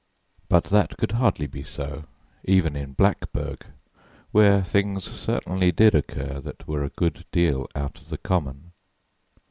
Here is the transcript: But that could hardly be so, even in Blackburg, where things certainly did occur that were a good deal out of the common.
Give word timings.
But 0.49 0.63
that 0.63 0.97
could 0.97 1.11
hardly 1.11 1.45
be 1.45 1.61
so, 1.61 2.05
even 2.43 2.75
in 2.75 2.93
Blackburg, 2.93 3.67
where 4.31 4.63
things 4.63 5.03
certainly 5.03 5.71
did 5.71 5.93
occur 5.93 6.39
that 6.39 6.67
were 6.67 6.83
a 6.83 6.89
good 6.89 7.23
deal 7.31 7.67
out 7.75 7.99
of 8.01 8.09
the 8.09 8.17
common. 8.17 8.71